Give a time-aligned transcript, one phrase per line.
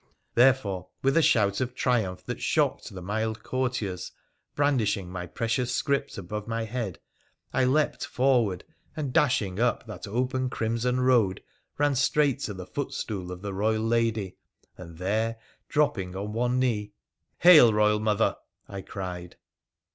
[0.33, 4.11] Therefore, with a shout of triumph that shocked the mild courtiers,
[4.55, 6.97] brandishing my precious script above my head,
[7.53, 8.63] I leaped forward,
[8.97, 11.43] and, dashing up that open crimson road,
[11.77, 14.37] ran straight to the footstool of the Eoyal lady,
[14.75, 15.35] and there
[15.69, 16.85] dropping on one knee
[17.37, 17.71] —•Hail!
[17.71, 18.37] Eoyal mother,'
[18.67, 19.35] I cried.